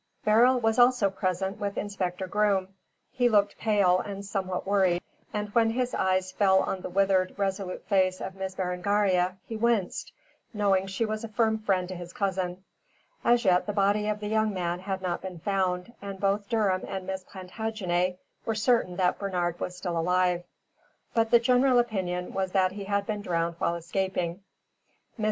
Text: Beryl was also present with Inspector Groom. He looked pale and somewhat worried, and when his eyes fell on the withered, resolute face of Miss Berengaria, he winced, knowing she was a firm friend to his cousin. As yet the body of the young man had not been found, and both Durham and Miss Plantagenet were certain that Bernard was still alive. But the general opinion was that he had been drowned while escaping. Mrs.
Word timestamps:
Beryl 0.25 0.59
was 0.59 0.79
also 0.79 1.11
present 1.11 1.59
with 1.59 1.77
Inspector 1.77 2.25
Groom. 2.25 2.69
He 3.11 3.29
looked 3.29 3.59
pale 3.59 3.99
and 3.99 4.25
somewhat 4.25 4.65
worried, 4.65 5.03
and 5.31 5.49
when 5.53 5.69
his 5.69 5.93
eyes 5.93 6.31
fell 6.31 6.61
on 6.61 6.81
the 6.81 6.89
withered, 6.89 7.37
resolute 7.37 7.85
face 7.87 8.19
of 8.19 8.33
Miss 8.33 8.55
Berengaria, 8.55 9.37
he 9.45 9.55
winced, 9.55 10.11
knowing 10.55 10.87
she 10.87 11.05
was 11.05 11.23
a 11.23 11.27
firm 11.27 11.59
friend 11.59 11.87
to 11.87 11.95
his 11.95 12.13
cousin. 12.13 12.63
As 13.23 13.45
yet 13.45 13.67
the 13.67 13.73
body 13.73 14.07
of 14.07 14.21
the 14.21 14.27
young 14.27 14.51
man 14.55 14.79
had 14.79 15.03
not 15.03 15.21
been 15.21 15.37
found, 15.37 15.93
and 16.01 16.19
both 16.19 16.49
Durham 16.49 16.81
and 16.87 17.05
Miss 17.05 17.23
Plantagenet 17.23 18.17
were 18.43 18.55
certain 18.55 18.95
that 18.95 19.19
Bernard 19.19 19.59
was 19.59 19.75
still 19.77 19.99
alive. 19.99 20.43
But 21.13 21.29
the 21.29 21.37
general 21.39 21.77
opinion 21.77 22.33
was 22.33 22.53
that 22.53 22.71
he 22.71 22.85
had 22.85 23.05
been 23.05 23.21
drowned 23.21 23.57
while 23.59 23.75
escaping. 23.75 24.41
Mrs. 25.19 25.19